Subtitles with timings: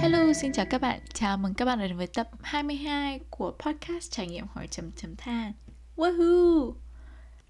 [0.00, 1.00] Hello, xin chào các bạn.
[1.12, 5.16] Chào mừng các bạn đến với tập 22 của podcast trải nghiệm hỏi chấm chấm
[5.16, 5.52] than.
[5.96, 6.72] Woohoo!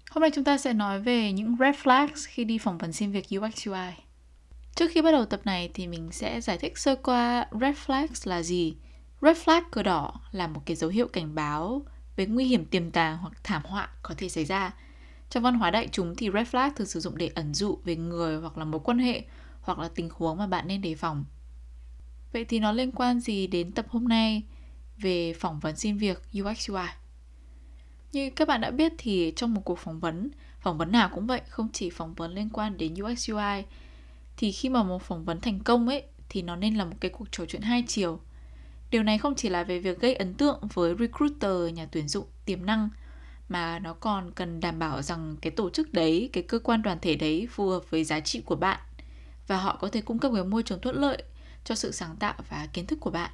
[0.09, 3.11] Hôm nay chúng ta sẽ nói về những red flags khi đi phỏng vấn xin
[3.11, 3.91] việc UX UI.
[4.75, 8.29] Trước khi bắt đầu tập này thì mình sẽ giải thích sơ qua red flags
[8.29, 8.75] là gì.
[9.21, 11.81] Red flag cờ đỏ là một cái dấu hiệu cảnh báo
[12.15, 14.71] về nguy hiểm tiềm tàng hoặc thảm họa có thể xảy ra.
[15.31, 17.95] Trong văn hóa đại chúng thì red flag thường sử dụng để ẩn dụ về
[17.95, 19.23] người hoặc là mối quan hệ
[19.61, 21.25] hoặc là tình huống mà bạn nên đề phòng.
[22.33, 24.43] Vậy thì nó liên quan gì đến tập hôm nay
[24.97, 26.87] về phỏng vấn xin việc UX UI?
[28.11, 31.27] Như các bạn đã biết thì trong một cuộc phỏng vấn, phỏng vấn nào cũng
[31.27, 33.63] vậy, không chỉ phỏng vấn liên quan đến UX UI
[34.37, 37.11] thì khi mà một phỏng vấn thành công ấy thì nó nên là một cái
[37.11, 38.19] cuộc trò chuyện hai chiều.
[38.91, 42.25] Điều này không chỉ là về việc gây ấn tượng với recruiter, nhà tuyển dụng
[42.45, 42.89] tiềm năng
[43.51, 46.97] mà nó còn cần đảm bảo rằng cái tổ chức đấy, cái cơ quan đoàn
[47.01, 48.79] thể đấy phù hợp với giá trị của bạn
[49.47, 51.23] và họ có thể cung cấp cái môi trường thuận lợi
[51.63, 53.31] cho sự sáng tạo và kiến thức của bạn.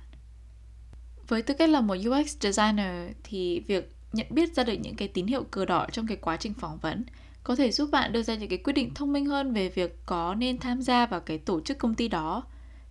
[1.28, 5.08] Với tư cách là một UX designer thì việc nhận biết ra được những cái
[5.08, 7.06] tín hiệu cờ đỏ trong cái quá trình phỏng vấn
[7.44, 10.00] có thể giúp bạn đưa ra những cái quyết định thông minh hơn về việc
[10.06, 12.44] có nên tham gia vào cái tổ chức công ty đó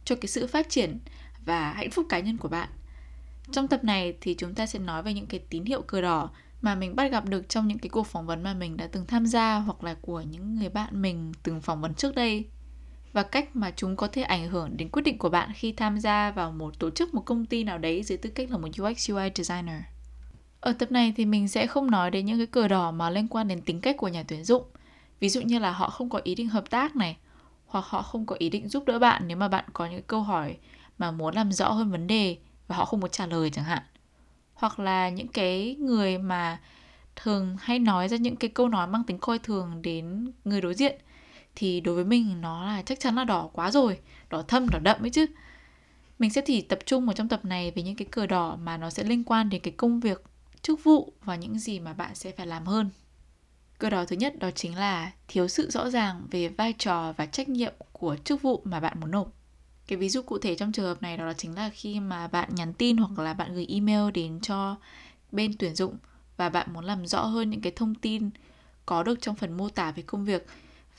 [0.05, 0.99] cho cái sự phát triển
[1.45, 2.69] và hạnh phúc cá nhân của bạn.
[3.53, 6.31] Trong tập này thì chúng ta sẽ nói về những cái tín hiệu cờ đỏ
[6.63, 9.07] mà mình bắt gặp được trong những cái cuộc phỏng vấn mà mình đã từng
[9.07, 12.45] tham gia hoặc là của những người bạn mình từng phỏng vấn trước đây
[13.13, 15.99] và cách mà chúng có thể ảnh hưởng đến quyết định của bạn khi tham
[16.01, 18.69] gia vào một tổ chức một công ty nào đấy dưới tư cách là một
[18.83, 19.83] UX UI designer.
[20.61, 23.29] Ở tập này thì mình sẽ không nói đến những cái cờ đỏ mà liên
[23.29, 24.63] quan đến tính cách của nhà tuyển dụng.
[25.21, 27.17] Ví dụ như là họ không có ý định hợp tác này,
[27.67, 30.23] hoặc họ không có ý định giúp đỡ bạn nếu mà bạn có những câu
[30.23, 30.57] hỏi
[30.99, 32.37] mà muốn làm rõ hơn vấn đề
[32.69, 33.83] và họ không muốn trả lời chẳng hạn.
[34.57, 36.61] Hoặc là những cái người mà
[37.17, 40.75] thường hay nói ra những cái câu nói mang tính coi thường đến người đối
[40.75, 41.01] diện
[41.57, 43.99] thì đối với mình nó là chắc chắn là đỏ quá rồi,
[44.31, 45.27] đỏ thâm, đỏ đậm ấy chứ.
[46.19, 48.77] Mình sẽ chỉ tập trung vào trong tập này về những cái cờ đỏ mà
[48.77, 50.25] nó sẽ liên quan đến cái công việc
[50.63, 52.91] chức vụ và những gì mà bạn sẽ phải làm hơn.
[53.79, 57.27] cờ đỏ thứ nhất đó chính là thiếu sự rõ ràng về vai trò và
[57.27, 59.36] trách nhiệm của chức vụ mà bạn muốn nộp.
[59.87, 62.55] Cái ví dụ cụ thể trong trường hợp này đó chính là khi mà bạn
[62.55, 64.77] nhắn tin hoặc là bạn gửi email đến cho
[65.33, 65.97] bên tuyển dụng
[66.37, 68.31] và bạn muốn làm rõ hơn những cái thông tin
[68.87, 70.47] có được trong phần mô tả về công việc.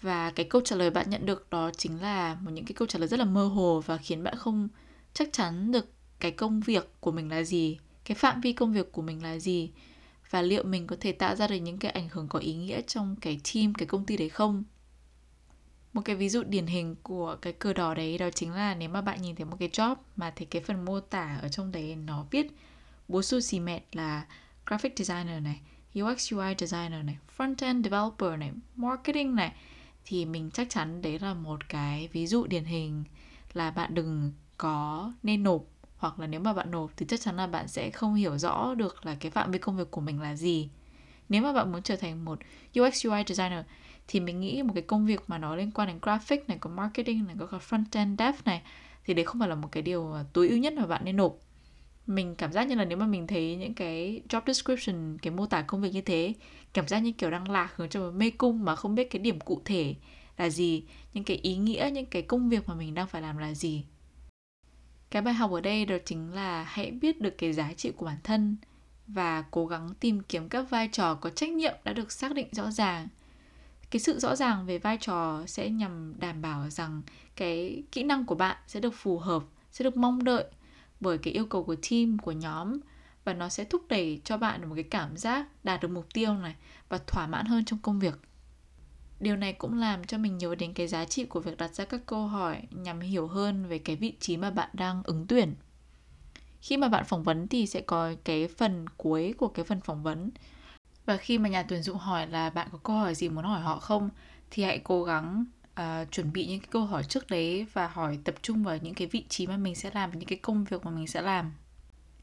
[0.01, 2.87] Và cái câu trả lời bạn nhận được đó chính là một những cái câu
[2.87, 4.67] trả lời rất là mơ hồ và khiến bạn không
[5.13, 8.91] chắc chắn được cái công việc của mình là gì, cái phạm vi công việc
[8.91, 9.71] của mình là gì
[10.29, 12.81] và liệu mình có thể tạo ra được những cái ảnh hưởng có ý nghĩa
[12.81, 14.63] trong cái team, cái công ty đấy không
[15.97, 18.89] một cái ví dụ điển hình của cái cờ đỏ đấy đó chính là nếu
[18.89, 21.71] mà bạn nhìn thấy một cái job mà thấy cái phần mô tả ở trong
[21.71, 22.47] đấy nó viết
[23.07, 24.25] bố su xì mẹt là
[24.65, 25.59] graphic designer này
[26.01, 29.53] UX UI designer này front-end developer này, marketing này,
[30.05, 33.03] thì mình chắc chắn đấy là một cái ví dụ điển hình
[33.53, 35.63] là bạn đừng có nên nộp.
[35.97, 38.73] Hoặc là nếu mà bạn nộp thì chắc chắn là bạn sẽ không hiểu rõ
[38.73, 40.69] được là cái phạm vi công việc của mình là gì.
[41.29, 42.39] Nếu mà bạn muốn trở thành một
[42.79, 43.65] UX UI designer
[44.07, 46.69] thì mình nghĩ một cái công việc mà nó liên quan đến graphic này, có
[46.69, 48.61] marketing này, có cả front end dev này,
[49.05, 51.37] thì đấy không phải là một cái điều tối ưu nhất mà bạn nên nộp.
[52.07, 55.45] Mình cảm giác như là nếu mà mình thấy những cái job description, cái mô
[55.45, 56.33] tả công việc như thế,
[56.73, 59.19] cảm giác như kiểu đang lạc hướng trong một mê cung mà không biết cái
[59.19, 59.95] điểm cụ thể
[60.37, 63.37] là gì, những cái ý nghĩa, những cái công việc mà mình đang phải làm
[63.37, 63.85] là gì.
[65.09, 68.05] Cái bài học ở đây đó chính là hãy biết được cái giá trị của
[68.05, 68.57] bản thân
[69.07, 72.47] và cố gắng tìm kiếm các vai trò có trách nhiệm đã được xác định
[72.51, 73.07] rõ ràng
[73.91, 77.01] cái sự rõ ràng về vai trò sẽ nhằm đảm bảo rằng
[77.35, 80.45] cái kỹ năng của bạn sẽ được phù hợp, sẽ được mong đợi
[80.99, 82.79] bởi cái yêu cầu của team, của nhóm
[83.23, 86.33] và nó sẽ thúc đẩy cho bạn một cái cảm giác đạt được mục tiêu
[86.33, 86.55] này
[86.89, 88.19] và thỏa mãn hơn trong công việc.
[89.19, 91.85] Điều này cũng làm cho mình nhớ đến cái giá trị của việc đặt ra
[91.85, 95.55] các câu hỏi nhằm hiểu hơn về cái vị trí mà bạn đang ứng tuyển.
[96.61, 100.03] Khi mà bạn phỏng vấn thì sẽ có cái phần cuối của cái phần phỏng
[100.03, 100.31] vấn
[101.07, 103.61] và khi mà nhà tuyển dụng hỏi là bạn có câu hỏi gì muốn hỏi
[103.61, 104.09] họ không
[104.51, 105.45] thì hãy cố gắng
[105.79, 108.93] uh, chuẩn bị những cái câu hỏi trước đấy và hỏi tập trung vào những
[108.93, 111.21] cái vị trí mà mình sẽ làm và những cái công việc mà mình sẽ
[111.21, 111.51] làm.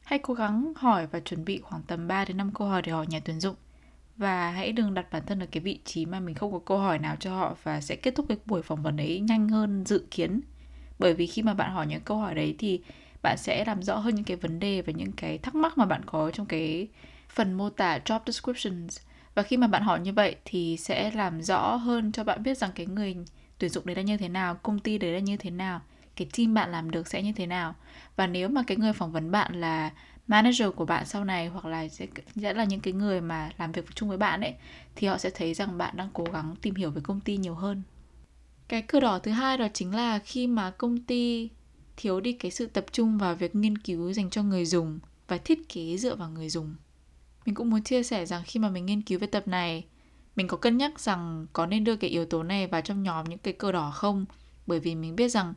[0.03, 2.91] Hãy cố gắng hỏi và chuẩn bị khoảng tầm 3 đến 5 câu hỏi để
[2.91, 3.55] hỏi nhà tuyển dụng.
[4.17, 6.77] Và hãy đừng đặt bản thân ở cái vị trí mà mình không có câu
[6.77, 9.85] hỏi nào cho họ và sẽ kết thúc cái buổi phỏng vấn đấy nhanh hơn
[9.85, 10.41] dự kiến.
[10.99, 12.81] Bởi vì khi mà bạn hỏi những câu hỏi đấy thì
[13.21, 15.85] bạn sẽ làm rõ hơn những cái vấn đề và những cái thắc mắc mà
[15.85, 16.87] bạn có trong cái
[17.35, 18.99] phần mô tả job descriptions.
[19.35, 22.57] Và khi mà bạn hỏi như vậy thì sẽ làm rõ hơn cho bạn biết
[22.57, 23.15] rằng cái người
[23.57, 25.81] tuyển dụng đấy là như thế nào công ty đấy là như thế nào
[26.15, 27.75] cái team bạn làm được sẽ như thế nào.
[28.15, 29.91] Và nếu mà cái người phỏng vấn bạn là
[30.27, 33.71] manager của bạn sau này hoặc là sẽ, sẽ là những cái người mà làm
[33.71, 34.53] việc chung với bạn ấy
[34.95, 37.55] thì họ sẽ thấy rằng bạn đang cố gắng tìm hiểu về công ty nhiều
[37.55, 37.81] hơn.
[38.67, 41.49] Cái cờ đỏ thứ hai đó chính là khi mà công ty
[41.97, 45.37] thiếu đi cái sự tập trung vào việc nghiên cứu dành cho người dùng và
[45.37, 46.75] thiết kế dựa vào người dùng
[47.45, 49.85] mình cũng muốn chia sẻ rằng khi mà mình nghiên cứu về tập này,
[50.35, 53.25] mình có cân nhắc rằng có nên đưa cái yếu tố này vào trong nhóm
[53.29, 54.25] những cái cờ đỏ không
[54.67, 55.53] bởi vì mình biết rằng,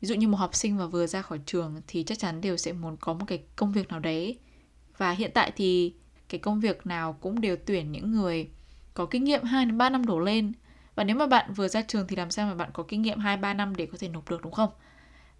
[0.00, 2.56] ví dụ như một học sinh mà vừa ra khỏi trường thì chắc chắn đều
[2.56, 4.38] sẽ muốn có một cái công việc nào đấy
[4.98, 5.94] và hiện tại thì
[6.28, 8.48] cái công việc nào cũng đều tuyển những người
[8.94, 10.52] có kinh nghiệm 2 đến 3 năm đổ lên.
[10.94, 13.18] Và nếu mà bạn vừa ra trường thì làm sao mà bạn có kinh nghiệm
[13.18, 14.70] 2 3 năm để có thể nộp được, đúng không?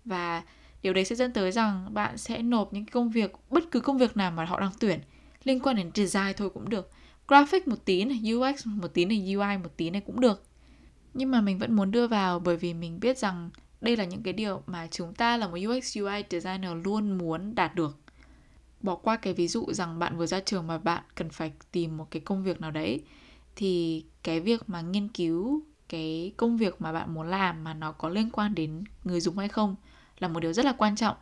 [0.04, 0.42] Và
[0.82, 3.98] điều đấy sẽ dẫn tới rằng bạn sẽ nộp những công việc, bất cứ công
[3.98, 5.00] việc nào mà họ đang tuyển
[5.46, 6.90] liên quan đến design thôi cũng được.
[7.28, 10.42] Graphic một tí này, UX một tí này, UI một tí này cũng được.
[11.14, 13.50] Nhưng mà mình vẫn muốn đưa vào bởi vì mình biết rằng
[13.80, 17.54] đây là những cái điều mà chúng ta là một UX UI designer luôn muốn
[17.54, 17.98] đạt được
[18.80, 21.96] bỏ qua cái ví dụ rằng bạn vừa ra trường mà bạn cần phải tìm
[21.96, 23.00] một cái công việc nào đấy
[23.56, 27.92] thì cái việc mà nghiên cứu cái công việc mà bạn muốn làm mà nó
[27.92, 29.76] có liên quan đến người dùng hay không
[30.18, 31.16] là một điều rất là quan trọng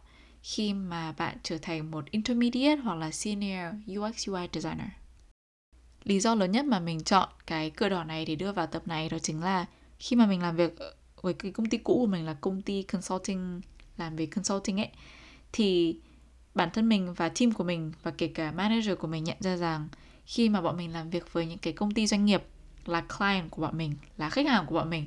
[0.44, 4.88] khi mà bạn trở thành một intermediate hoặc là senior UX UI designer.
[6.02, 8.88] Lý do lớn nhất mà mình chọn cái cửa đỏ này để đưa vào tập
[8.88, 9.66] này đó chính là
[9.98, 10.74] khi mà mình làm việc
[11.22, 13.60] với cái công ty cũ của mình là công ty consulting
[13.96, 14.88] làm về consulting ấy
[15.52, 15.98] thì
[16.54, 19.56] bản thân mình và team của mình và kể cả manager của mình nhận ra
[19.56, 19.88] rằng
[20.26, 22.42] khi mà bọn mình làm việc với những cái công ty doanh nghiệp
[22.86, 25.06] là client của bọn mình, là khách hàng của bọn mình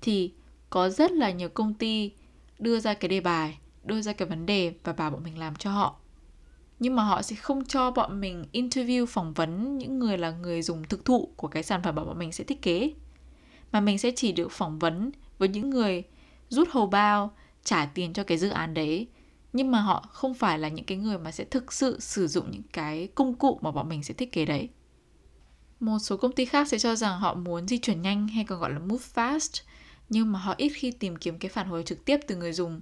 [0.00, 0.32] thì
[0.70, 2.12] có rất là nhiều công ty
[2.58, 5.56] đưa ra cái đề bài, đưa ra cái vấn đề và bảo bọn mình làm
[5.56, 5.96] cho họ.
[6.78, 10.62] Nhưng mà họ sẽ không cho bọn mình interview phỏng vấn những người là người
[10.62, 12.92] dùng thực thụ của cái sản phẩm mà bọn mình sẽ thiết kế.
[13.72, 16.02] Mà mình sẽ chỉ được phỏng vấn với những người
[16.48, 17.30] rút hầu bao,
[17.64, 19.08] trả tiền cho cái dự án đấy
[19.52, 22.50] nhưng mà họ không phải là những cái người mà sẽ thực sự sử dụng
[22.50, 24.68] những cái công cụ mà bọn mình sẽ thiết kế đấy
[25.80, 28.60] một số công ty khác sẽ cho rằng họ muốn di chuyển nhanh hay còn
[28.60, 29.62] gọi là move fast
[30.08, 32.80] nhưng mà họ ít khi tìm kiếm cái phản hồi trực tiếp từ người dùng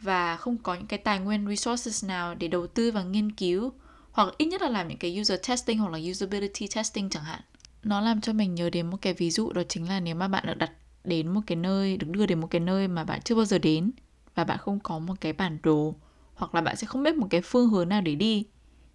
[0.00, 3.72] và không có những cái tài nguyên resources nào để đầu tư và nghiên cứu
[4.12, 7.40] hoặc ít nhất là làm những cái user testing hoặc là usability testing chẳng hạn.
[7.84, 10.28] Nó làm cho mình nhớ đến một cái ví dụ đó chính là nếu mà
[10.28, 10.70] bạn được đặt
[11.04, 13.58] đến một cái nơi được đưa đến một cái nơi mà bạn chưa bao giờ
[13.58, 13.90] đến
[14.34, 15.94] và bạn không có một cái bản đồ
[16.34, 18.46] hoặc là bạn sẽ không biết một cái phương hướng nào để đi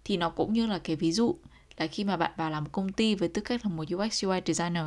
[0.04, 1.36] thì nó cũng như là cái ví dụ
[1.76, 4.40] là khi mà bạn vào làm công ty với tư cách là một UX UI
[4.46, 4.86] designer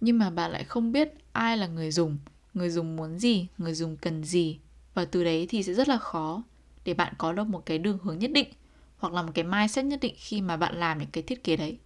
[0.00, 2.18] nhưng mà bạn lại không biết ai là người dùng,
[2.54, 4.58] người dùng muốn gì, người dùng cần gì
[4.94, 6.42] và từ đấy thì sẽ rất là khó
[6.84, 8.48] để bạn có được một cái đường hướng nhất định,
[8.96, 11.56] hoặc là một cái mindset nhất định khi mà bạn làm những cái thiết kế
[11.56, 11.78] đấy.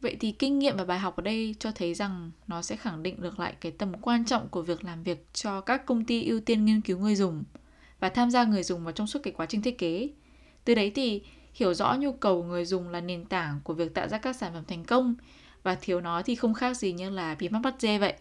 [0.00, 3.02] Vậy thì kinh nghiệm và bài học ở đây cho thấy rằng nó sẽ khẳng
[3.02, 6.24] định được lại cái tầm quan trọng của việc làm việc cho các công ty
[6.24, 7.44] ưu tiên nghiên cứu người dùng
[8.00, 10.08] và tham gia người dùng vào trong suốt cái quá trình thiết kế.
[10.64, 11.22] Từ đấy thì
[11.54, 14.52] hiểu rõ nhu cầu người dùng là nền tảng của việc tạo ra các sản
[14.52, 15.14] phẩm thành công
[15.62, 18.14] và thiếu nó thì không khác gì như là bí mắt bắt dê vậy.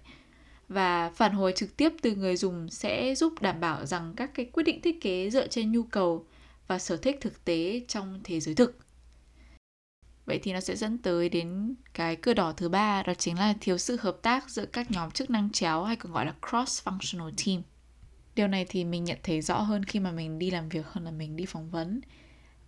[0.69, 4.45] Và phản hồi trực tiếp từ người dùng sẽ giúp đảm bảo rằng các cái
[4.45, 6.25] quyết định thiết kế dựa trên nhu cầu
[6.67, 8.77] và sở thích thực tế trong thế giới thực.
[10.25, 13.53] Vậy thì nó sẽ dẫn tới đến cái cưa đỏ thứ ba, đó chính là
[13.61, 16.87] thiếu sự hợp tác giữa các nhóm chức năng chéo hay còn gọi là cross
[16.87, 17.61] functional team
[18.39, 21.03] điều này thì mình nhận thấy rõ hơn khi mà mình đi làm việc hơn
[21.03, 22.01] là mình đi phỏng vấn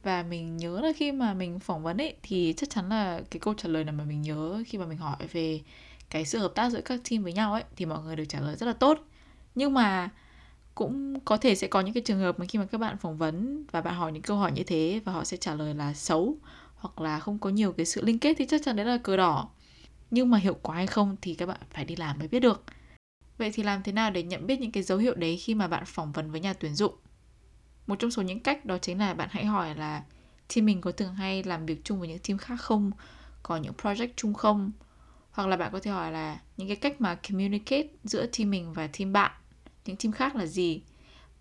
[0.03, 3.39] và mình nhớ là khi mà mình phỏng vấn ấy, thì chắc chắn là cái
[3.39, 5.61] câu trả lời nào mà mình nhớ khi mà mình hỏi về
[6.11, 8.39] cái sự hợp tác giữa các team với nhau ấy, thì mọi người được trả
[8.39, 8.99] lời rất là tốt
[9.55, 10.09] nhưng mà
[10.75, 13.17] cũng có thể sẽ có những cái trường hợp mà khi mà các bạn phỏng
[13.17, 15.93] vấn và bạn hỏi những câu hỏi như thế và họ sẽ trả lời là
[15.93, 16.37] xấu
[16.75, 19.17] hoặc là không có nhiều cái sự liên kết thì chắc chắn đấy là cờ
[19.17, 19.49] đỏ
[20.11, 22.63] nhưng mà hiệu quả hay không thì các bạn phải đi làm mới biết được
[23.41, 25.67] Vậy thì làm thế nào để nhận biết những cái dấu hiệu đấy khi mà
[25.67, 26.95] bạn phỏng vấn với nhà tuyển dụng?
[27.87, 30.03] Một trong số những cách đó chính là bạn hãy hỏi là,
[30.55, 32.91] team mình có thường hay làm việc chung với những team khác không?
[33.43, 34.71] Có những project chung không?
[35.31, 38.73] Hoặc là bạn có thể hỏi là những cái cách mà communicate giữa team mình
[38.73, 39.31] và team bạn,
[39.85, 40.81] những team khác là gì?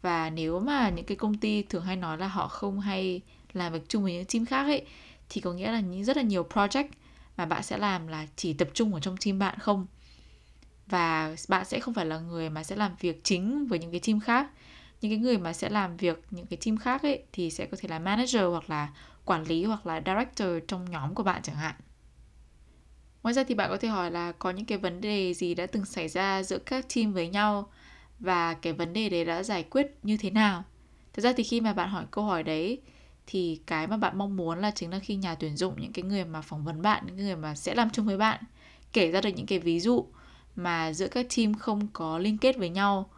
[0.03, 3.21] Và nếu mà những cái công ty thường hay nói là họ không hay
[3.53, 4.87] làm việc chung với những team khác ấy
[5.29, 6.89] thì có nghĩa là những rất là nhiều project
[7.37, 9.87] mà bạn sẽ làm là chỉ tập trung ở trong team bạn không?
[10.87, 14.01] và bạn sẽ không phải là người mà sẽ làm việc chính với những cái
[14.01, 14.51] team khác
[15.01, 17.77] những cái người mà sẽ làm việc những cái team khác ấy thì sẽ có
[17.81, 18.89] thể là manager hoặc là
[19.25, 21.75] quản lý hoặc là director trong nhóm của bạn chẳng hạn
[23.23, 25.67] ngoài ra thì bạn có thể hỏi là có những cái vấn đề gì đã
[25.67, 27.71] từng xảy ra giữa các team với nhau
[28.19, 30.65] và cái vấn đề đấy đã giải quyết như thế nào?
[31.13, 32.81] Thực ra thì khi mà bạn hỏi câu hỏi đấy,
[33.27, 36.03] thì cái mà bạn mong muốn là chính là khi nhà tuyển dụng những cái
[36.03, 38.45] người mà phỏng vấn bạn, những người mà sẽ làm chung với bạn,
[38.93, 40.07] kể ra được những cái ví dụ
[40.57, 43.11] mà giữa các team không có liên kết với nhau.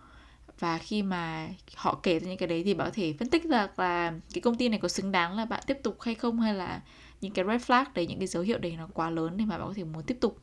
[0.59, 3.45] Và khi mà họ kể ra những cái đấy thì bạn có thể phân tích
[3.45, 6.41] được là cái công ty này có xứng đáng là bạn tiếp tục hay không,
[6.41, 6.81] hay là
[7.23, 9.59] những cái red flag đấy những cái dấu hiệu đấy nó quá lớn để mà
[9.59, 10.39] bạn có thể muốn tiếp tục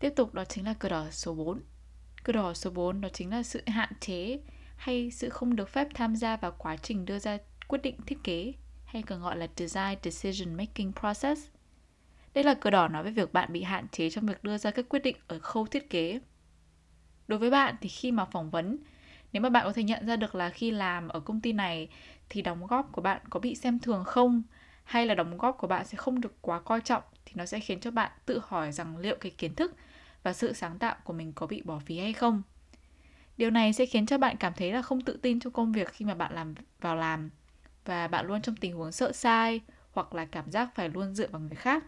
[0.00, 1.62] tiếp tục đó chính là cờ đỏ số 4
[2.24, 4.40] cờ đỏ số 4 đó chính là sự hạn chế
[4.76, 8.18] hay sự không được phép tham gia vào quá trình đưa ra quyết định thiết
[8.24, 8.52] kế
[8.84, 11.48] hay còn gọi là design decision making process.
[12.34, 14.70] Đây là cờ đỏ nói về việc bạn bị hạn chế trong việc đưa ra
[14.70, 16.20] các quyết định ở khâu thiết kế.
[17.28, 18.78] Đối với bạn thì khi mà phỏng vấn,
[19.32, 21.88] nếu mà bạn có thể nhận ra được là khi làm ở công ty này
[22.28, 24.42] thì đóng góp của bạn có bị xem thường không
[24.84, 27.60] hay là đóng góp của bạn sẽ không được quá coi trọng thì nó sẽ
[27.60, 29.74] khiến cho bạn tự hỏi rằng liệu cái kiến thức
[30.22, 32.42] và sự sáng tạo của mình có bị bỏ phí hay không.
[33.36, 35.88] Điều này sẽ khiến cho bạn cảm thấy là không tự tin trong công việc
[35.92, 37.30] khi mà bạn làm vào làm
[37.84, 39.60] và bạn luôn trong tình huống sợ sai
[39.92, 41.84] hoặc là cảm giác phải luôn dựa vào người khác.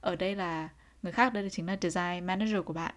[0.00, 0.68] Ở đây là
[1.02, 2.94] người khác đây là chính là design manager của bạn.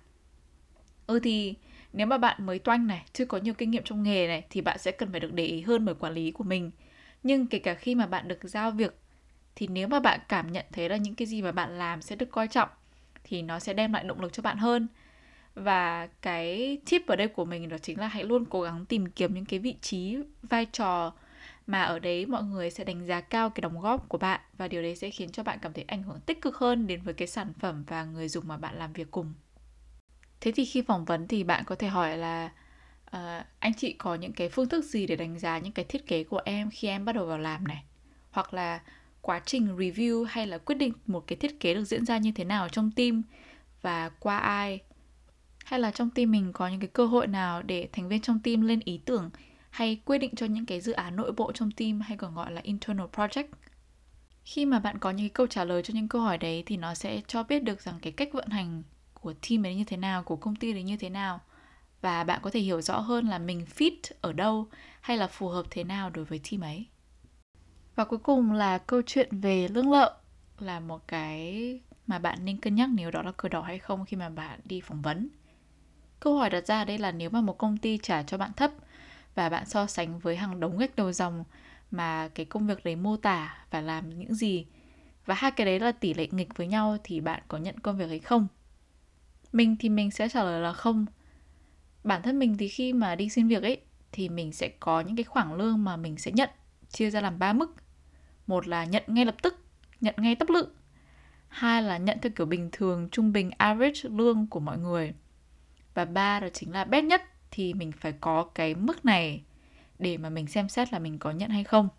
[1.07, 1.55] Ừ thì
[1.93, 4.61] nếu mà bạn mới toanh này, chưa có nhiều kinh nghiệm trong nghề này thì
[4.61, 6.71] bạn sẽ cần phải được để ý hơn bởi quản lý của mình.
[7.23, 8.99] Nhưng kể cả khi mà bạn được giao việc
[9.59, 12.15] thì nếu mà bạn cảm nhận thấy là những cái gì mà bạn làm sẽ
[12.15, 12.69] được coi trọng
[13.23, 14.87] thì nó sẽ đem lại động lực cho bạn hơn.
[15.55, 19.05] Và cái tip ở đây của mình đó chính là hãy luôn cố gắng tìm
[19.05, 21.13] kiếm những cái vị trí vai trò
[21.67, 24.41] mà ở đấy mọi người sẽ đánh giá cao cái đóng góp của bạn.
[24.57, 27.01] Và điều đấy sẽ khiến cho bạn cảm thấy ảnh hưởng tích cực hơn đến
[27.01, 29.33] với cái sản phẩm và người dùng mà bạn làm việc cùng.
[30.41, 32.51] Thế thì khi phỏng vấn thì bạn có thể hỏi là
[33.15, 36.07] uh, anh chị có những cái phương thức gì để đánh giá những cái thiết
[36.07, 37.83] kế của em khi em bắt đầu vào làm này?
[38.31, 38.79] Hoặc là
[39.21, 42.31] quá trình review hay là quyết định một cái thiết kế được diễn ra như
[42.31, 43.23] thế nào trong team
[43.81, 44.79] và qua ai?
[45.65, 48.39] Hay là trong team mình có những cái cơ hội nào để thành viên trong
[48.39, 49.29] team lên ý tưởng
[49.69, 52.51] hay quyết định cho những cái dự án nội bộ trong team hay còn gọi
[52.51, 53.47] là internal project?
[54.45, 56.77] Khi mà bạn có những cái câu trả lời cho những câu hỏi đấy thì
[56.77, 58.83] nó sẽ cho biết được rằng cái cách vận hành
[59.13, 61.39] của team ấy như thế nào, của công ty đấy như thế nào.
[62.01, 64.67] Và bạn có thể hiểu rõ hơn là mình fit ở đâu
[65.01, 66.85] hay là phù hợp thế nào đối với team ấy
[67.99, 70.09] và cuối cùng là câu chuyện về lương lậu
[70.59, 74.05] là một cái mà bạn nên cân nhắc nếu đó là cờ đỏ hay không
[74.05, 75.29] khi mà bạn đi phỏng vấn.
[76.19, 78.71] Câu hỏi đặt ra đây là nếu mà một công ty trả cho bạn thấp
[79.35, 81.43] và bạn so sánh với hàng đống gạch đầu dòng
[81.91, 84.65] mà cái công việc đấy mô tả và làm những gì,
[85.25, 87.97] và hai cái đấy là tỷ lệ nghịch với nhau thì bạn có nhận công
[87.97, 88.47] việc hay không?
[89.51, 91.05] Mình thì mình sẽ trả lời là không.
[92.03, 95.15] Bản thân mình thì khi mà đi xin việc ấy, thì mình sẽ có những
[95.15, 96.49] cái khoảng lương mà mình sẽ nhận,
[96.89, 97.75] chia ra làm ba mức
[98.49, 99.59] một là nhận ngay lập tức,
[100.01, 100.67] nhận ngay tấp lự.
[101.47, 105.13] Hai là nhận theo kiểu bình thường, trung bình, average lương của mọi người.
[105.93, 109.41] Và ba đó chính là best nhất thì mình phải có cái mức này
[109.99, 111.89] để mà mình xem xét là mình có nhận hay không.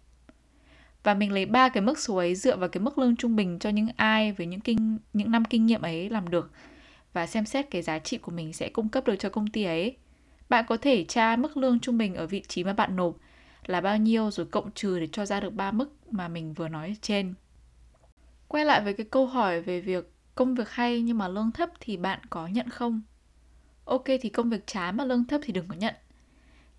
[1.03, 3.59] Và mình lấy ba cái mức số ấy dựa vào cái mức lương trung bình
[3.59, 6.51] cho những ai với những kinh, những năm kinh nghiệm ấy làm được.
[7.13, 9.65] Và xem xét cái giá trị của mình sẽ cung cấp được cho công ty
[9.65, 9.97] ấy.
[10.49, 13.17] Bạn có thể tra mức lương trung bình ở vị trí mà bạn nộp
[13.71, 16.69] là bao nhiêu rồi cộng trừ để cho ra được ba mức mà mình vừa
[16.69, 17.35] nói trên.
[18.49, 21.71] Quay lại với cái câu hỏi về việc công việc hay nhưng mà lương thấp
[21.81, 23.03] thì bạn có nhận không?
[23.85, 25.95] Ok, thì công việc chán mà lương thấp thì đừng có nhận.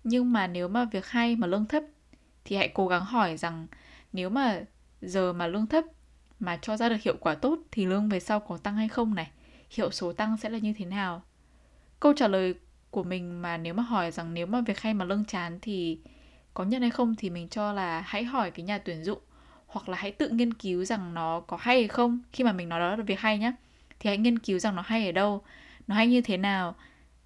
[0.04, 1.82] Nhưng mà nếu mà việc hay mà lương thấp
[2.44, 3.66] thì hãy cố gắng hỏi rằng
[4.12, 4.60] nếu mà
[5.02, 5.84] giờ mà lương thấp
[6.40, 9.14] mà cho ra được hiệu quả tốt thì lương về sau có tăng hay không
[9.14, 9.30] này?
[9.70, 11.22] Hiệu số tăng sẽ là như thế nào?
[12.00, 12.54] Câu trả lời
[12.90, 16.00] của mình mà nếu mà hỏi rằng nếu mà việc hay mà lương chán thì
[16.54, 19.18] có nhận hay không thì mình cho là hãy hỏi cái nhà tuyển dụng
[19.66, 22.20] hoặc là hãy tự nghiên cứu rằng nó có hay hay không.
[22.32, 23.52] Khi mà mình nói đó là việc hay nhá
[24.00, 25.42] thì hãy nghiên cứu rằng nó hay ở đâu
[25.86, 26.74] nó hay như thế nào.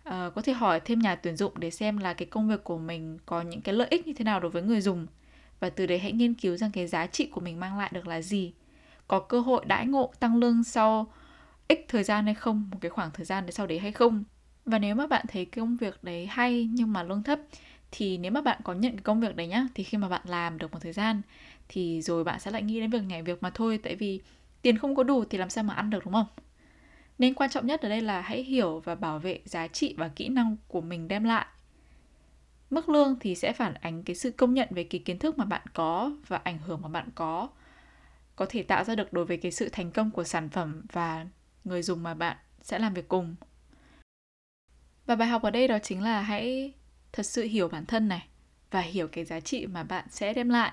[0.04, 2.78] À, có thể hỏi thêm nhà tuyển dụng để xem là cái công việc của
[2.78, 5.06] mình có những cái lợi ích như thế nào đối với người dùng.
[5.61, 8.06] Và từ đấy hãy nghiên cứu rằng cái giá trị của mình mang lại được
[8.06, 8.52] là gì.
[9.09, 11.06] Có cơ hội đãi ngộ tăng lương sau
[11.68, 14.25] ít thời gian hay không một cái khoảng thời gian để sau đấy hay không.
[14.64, 17.38] Và nếu mà bạn thấy công việc đấy hay nhưng mà lương thấp
[17.90, 20.23] thì nếu mà bạn có nhận cái công việc đấy nhá, thì khi mà bạn
[20.25, 21.23] làm được một thời gian,
[21.69, 24.21] thì rồi bạn sẽ lại nghĩ đến việc nhảy việc mà thôi, tại vì
[24.62, 26.26] tiền không có đủ thì làm sao mà ăn được, đúng không?
[27.19, 30.09] Nên quan trọng nhất ở đây là hãy hiểu và bảo vệ giá trị và
[30.09, 31.47] kỹ năng của mình đem lại.
[32.71, 35.45] Mức lương thì sẽ phản ánh cái sự công nhận về cái kiến thức mà
[35.45, 37.49] bạn có và ảnh hưởng mà bạn có.
[38.37, 41.26] Có thể tạo ra được đối với cái sự thành công của sản phẩm và
[41.64, 43.37] người dùng mà bạn sẽ làm việc cùng.
[45.07, 46.73] Và bài học ở đây đó chính là hãy
[47.16, 48.26] thật sự hiểu bản thân này
[48.70, 50.73] và hiểu cái giá trị mà bạn sẽ đem lại.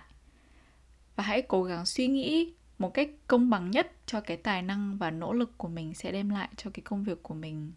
[1.16, 4.98] Và hãy cố gắng suy nghĩ một cách công bằng nhất cho cái tài năng
[4.98, 7.72] và nỗ lực của mình sẽ đem lại cho cái công việc của mình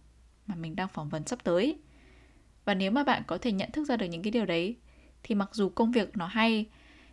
[0.47, 1.79] mà mình đang phỏng vấn sắp tới.
[2.65, 4.77] Và nếu mà bạn có thể nhận thức ra được những cái điều đấy,
[5.23, 6.67] thì mặc dù công việc nó hay,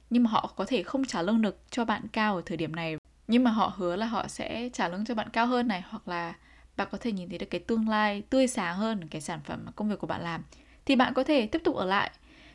[0.10, 2.76] nhưng mà họ có thể không trả lương được cho bạn cao ở thời điểm
[2.76, 2.98] này.
[3.28, 6.08] Nhưng mà họ hứa là họ sẽ trả lương cho bạn cao hơn này, hoặc
[6.08, 6.34] là
[6.78, 9.62] bạn có thể nhìn thấy được cái tương lai tươi sáng hơn, cái sản phẩm
[9.66, 10.44] mà công việc của bạn làm
[10.86, 12.12] thì bạn có thể tiếp tục ở lại.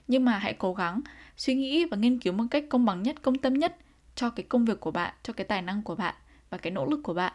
[0.08, 1.00] Nhưng mà hãy cố gắng
[1.36, 3.76] suy nghĩ và nghiên cứu một cách công bằng nhất công tâm nhất
[4.14, 6.14] cho cái công việc của bạn cho cái tài năng của bạn
[6.50, 7.32] và cái nỗ lực của bạn.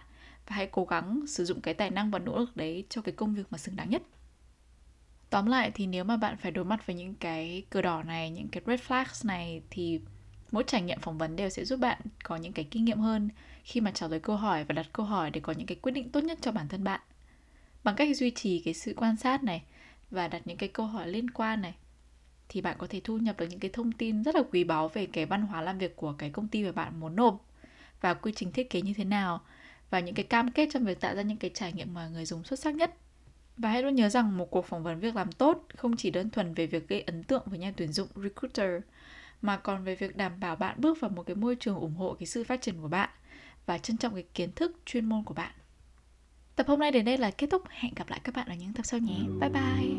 [0.48, 3.14] Và hãy cố gắng sử dụng cái tài năng và nỗ lực đấy cho cái
[3.14, 4.02] công việc mà xứng đáng nhất.
[5.30, 8.30] Tóm lại thì nếu mà bạn phải đối mặt với những cái cờ đỏ này,
[8.30, 10.00] những cái red flags này thì
[10.52, 13.30] mỗi trải nghiệm phỏng vấn đều sẽ giúp bạn có những cái kinh nghiệm hơn
[13.64, 15.92] khi mà trả lời câu hỏi và đặt câu hỏi để có những cái quyết
[15.92, 17.02] định tốt nhất cho bản thân bạn.
[17.84, 19.64] Bằng cách duy trì cái sự quan sát này
[20.14, 21.76] và đặt những cái câu hỏi liên quan này,
[22.50, 24.88] thì bạn có thể thu nhập được những cái thông tin rất là quý báu
[24.88, 27.46] về cái văn hóa làm việc của cái công ty mà bạn muốn nộp
[28.02, 29.42] và quy trình thiết kế như thế nào
[29.90, 32.26] và những cái cam kết trong việc tạo ra những cái trải nghiệm mà người
[32.26, 32.96] dùng xuất sắc nhất.
[33.58, 36.30] Và hãy luôn nhớ rằng một cuộc phỏng vấn việc làm tốt không chỉ đơn
[36.30, 38.82] thuần về việc gây ấn tượng với nhà tuyển dụng, recruiter,
[39.42, 42.16] mà còn về việc đảm bảo bạn bước vào một cái môi trường ủng hộ
[42.20, 43.10] cái sự phát triển của bạn
[43.66, 45.52] và trân trọng cái kiến thức chuyên môn của bạn.
[46.56, 47.62] Tập hôm nay đến đây là kết thúc.
[47.70, 49.18] Hẹn gặp lại các bạn ở những tập sau nhé.
[49.40, 49.90] Bye bye.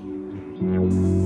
[0.61, 1.24] Ừ.